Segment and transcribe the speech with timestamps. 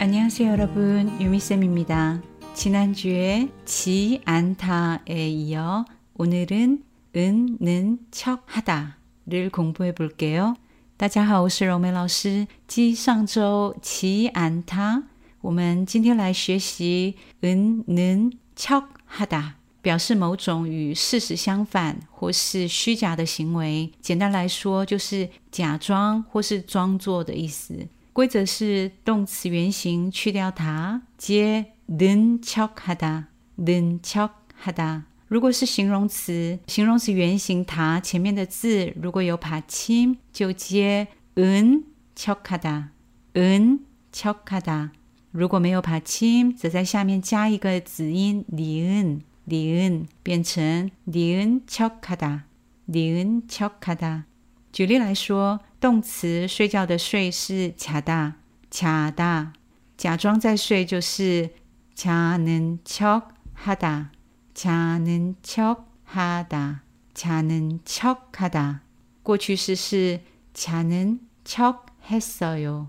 [0.00, 1.20] 안녕하세요, 여러분.
[1.20, 2.22] 유미쌤입니다.
[2.54, 5.84] 지난주에 지 않다에 이어
[6.14, 6.82] 오늘은
[7.16, 10.54] 은, 는, 척, 하다를 공부해 볼게요.
[10.96, 12.46] 大家好，我是罗梅老师。
[12.66, 15.02] 记上周其安他，
[15.40, 23.92] 我们今天来学习 은, 척, 하다，表示某种与事实相反或是虚假的行为。
[24.00, 27.86] 简单来说，就是假装或是装作的意思。
[28.12, 33.24] 规则是动词原形去掉它，接는척하 다，
[33.56, 35.02] 는척하 다。
[35.28, 42.90] 如果是形容词，形容词原形它前面的字如果有받침就接은척하 다，
[43.34, 44.90] 은척하 다。
[45.32, 52.44] 如果没有받침则在下面加一个子音니 은， 니 은， 变成니은척하 다，
[52.86, 54.24] 니은척하 다。
[54.72, 58.34] 举例来说，动词睡觉的睡是자 다，
[58.70, 59.52] 자 다，
[59.96, 61.50] 假装在睡就是
[61.94, 64.10] 자는척하 다。
[64.56, 66.82] 자는 척하다.
[67.12, 68.80] 자는 척하다.
[69.22, 70.20] 过去式是
[70.54, 72.88] 자는 척했어요.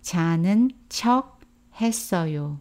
[0.00, 2.60] 자는 척했어요.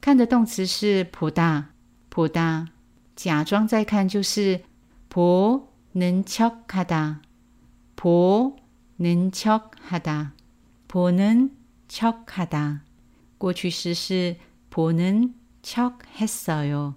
[0.00, 1.70] 看的动词是 보다,
[2.08, 2.68] 보다.
[3.16, 4.62] 假装在看就是
[5.08, 7.22] 보는 척하다.
[7.96, 10.34] 보는 척하다.
[10.88, 11.56] 보는
[11.88, 12.82] 척하다.
[13.38, 14.36] 过去式是
[14.70, 16.94] 보는 척했어요.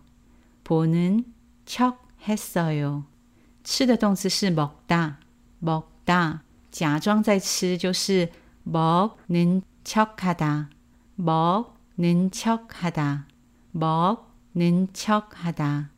[0.63, 1.25] 보는
[1.65, 3.05] 척 했어요.
[3.63, 5.19] 吃的动词是 먹다,
[5.59, 6.43] 먹다.
[6.71, 8.29] 假装在吃就是
[8.63, 10.69] 먹는 척하다,
[11.15, 13.27] 먹는 척하다,
[13.71, 15.89] 먹는 척하다.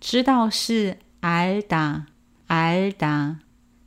[0.00, 2.06] 知道是 알다,
[2.46, 3.40] 알다.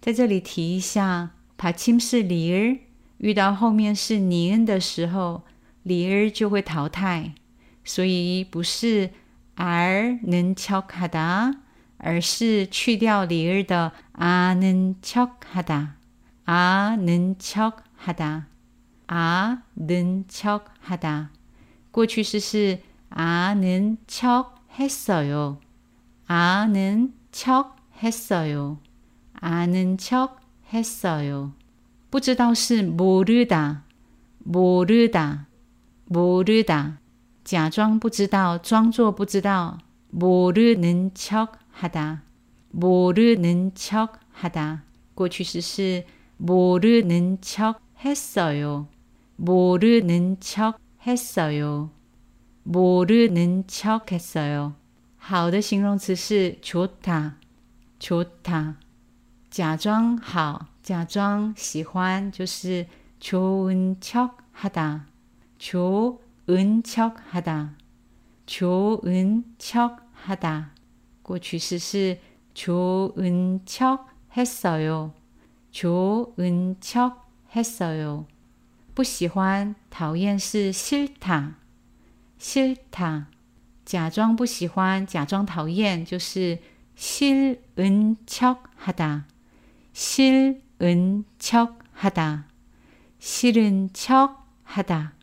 [0.05, 2.79] 在这里提一下, 받침是 리을,
[3.19, 5.43] 遇到后面是 니은的时候，
[5.85, 7.33] 리을就会淘汰，
[7.83, 9.11] 所以不是
[9.55, 11.53] 알는 척하다,
[11.97, 15.97] 而是去掉里儿的 아는 척하다,
[16.45, 18.47] 아는 척하다,
[19.05, 21.29] 아는 척하다.
[21.91, 22.79] 过去式是
[23.09, 25.59] 아는 척했어요,
[26.25, 28.79] 아는 척했어요,
[29.35, 31.53] 아는 척했어요.
[32.09, 33.83] 不知道是 모르다,
[34.39, 35.47] 모르다,
[36.05, 36.99] 모르다.
[37.43, 39.77] 假装不知道，装作不知道。
[40.11, 42.23] 모르는 척하다.
[42.71, 44.83] 모르는 척하다.
[45.15, 46.05] 过去式是
[46.37, 48.87] 모르는 척했어요.
[49.37, 51.89] 모르는 척했어요.
[52.63, 54.75] 모르는 척했어요.
[55.17, 57.37] 好的形容词是 좋다.
[57.99, 58.77] 좋다.
[59.55, 62.87] 假装好,假装喜欢就是
[63.19, 65.07] 좋은 척하다.
[65.59, 66.19] 좋
[66.49, 67.75] 은척하다,
[68.47, 70.71] 좋은 척하다.
[71.21, 72.17] 过去式是
[72.55, 75.13] 좋은 척 했어요.
[75.71, 78.25] 좋은 척 했어요.
[78.95, 81.57] 不喜欢,讨厌是 싫다,
[82.39, 83.27] 싫다.
[83.85, 86.57] 假装不喜欢,假装讨厌就是
[86.95, 89.27] 싫은 척하다,
[89.95, 92.47] 싫은 척하다,
[93.19, 95.13] 싫은 척하다.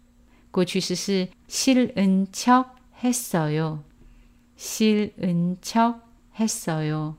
[0.52, 3.84] 过去式是 싫은 척 했어요.
[4.56, 6.08] 싫은 척
[6.38, 7.16] 했어요.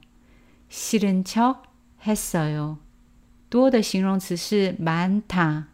[0.70, 1.64] 싫은 척
[2.06, 2.80] 했어요.
[3.50, 5.68] 多的形容词是 많다,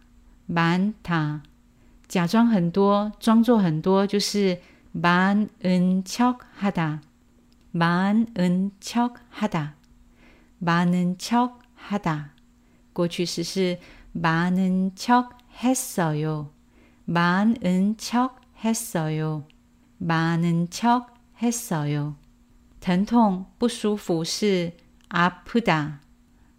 [0.46, 1.42] 많다.
[2.08, 4.60] 假装很多,装作很多就是
[4.92, 7.02] 많은 척 하다,
[7.72, 9.74] 많은 척 하다,
[10.58, 12.30] 많은 척 하다.
[12.92, 13.78] 过去式是
[14.12, 16.50] 많은 척 했어요.
[17.04, 19.44] 많은 척 했어요.
[19.98, 22.16] 많은 척 했어요.
[22.80, 24.72] 疼痛不舒服是
[25.08, 26.00] 아프다,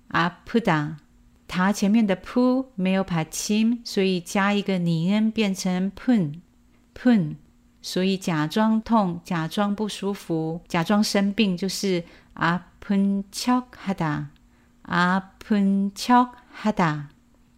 [0.09, 0.97] 아프다.
[1.47, 6.41] 它前面的扑没有받침，所以加一个니은变成 푼,
[6.93, 7.37] 푼.
[7.81, 12.03] 所以假装痛、假装不舒服、假装生病就是
[12.33, 14.30] 아픈 척하다,
[14.83, 17.09] 아픈 척하다.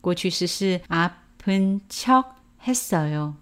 [0.01, 2.35] 过去式是 아픈 척
[2.67, 3.37] 했어요.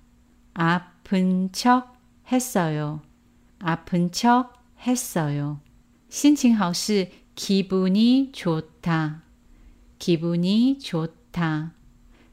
[0.53, 1.95] 아픈 척
[2.31, 3.01] 했어요.
[3.59, 4.53] 아픈 척
[4.85, 5.59] 했어요.
[6.09, 9.23] 心情好是 기분이 좋다.
[9.99, 11.73] 기분이 좋다.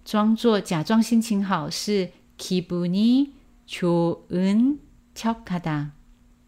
[0.04, 3.34] 装作假装心情好是 기분이
[3.66, 4.80] 좋은
[5.14, 5.92] 척하다.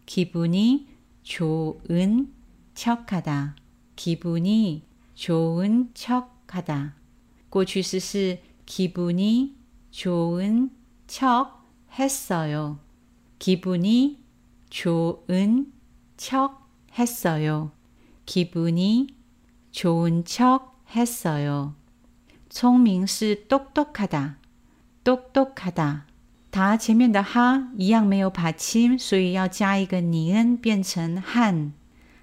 [0.05, 0.89] 기분이
[1.23, 2.33] 좋은
[2.75, 3.57] 척하다.
[3.95, 4.83] 기분이
[5.21, 6.95] 좋은 척하다.
[7.51, 9.55] 过去式是 기분이
[9.91, 10.71] 좋은
[11.07, 11.65] 척
[11.99, 12.79] 했어요.
[13.39, 14.19] 기분이
[14.69, 15.73] 좋은
[16.17, 17.71] 척 했어요.
[18.27, 19.09] 기분이
[19.71, 21.75] 좋은 척 했어요.
[22.49, 24.39] 聪明是 똑똑하다.
[25.05, 26.07] 똑똑하다.
[26.51, 31.75] 它前面的哈一样没有把清，所以要加一个니은变成汉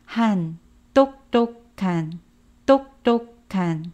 [0.06, 0.58] 汉
[0.94, 2.20] 똑똑한
[2.68, 3.92] 똑똑한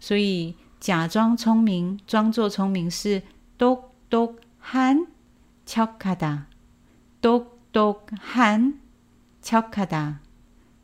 [0.00, 3.22] 所以假装聪明装作聪明是
[3.58, 5.06] 똑똑한
[5.64, 6.46] 척하다
[7.20, 8.80] 똑똑한
[9.40, 10.20] 척하다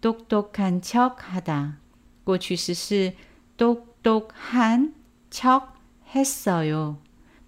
[0.01, 1.79] 똑똑한 척하다
[2.25, 3.15] 过去式是
[3.57, 4.95] 똑똑한
[5.31, 5.75] 척
[6.15, 6.99] 했어요.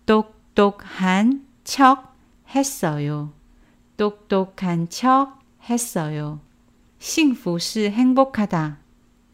[0.07, 2.17] 똑똑한 척
[2.49, 3.33] 했어요.
[3.97, 5.39] 똑똑한 척
[5.69, 6.41] 했어요.
[6.99, 8.79] 幸福是 행복하다.